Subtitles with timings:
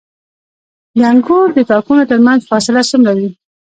[0.97, 3.29] د انګورو د تاکونو ترمنځ فاصله څومره وي؟